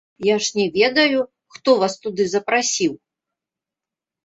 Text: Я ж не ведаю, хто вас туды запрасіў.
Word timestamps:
Я 0.27 0.35
ж 0.45 0.59
не 0.59 0.63
ведаю, 0.77 1.19
хто 1.59 1.77
вас 1.85 1.93
туды 2.07 2.27
запрасіў. 2.33 2.99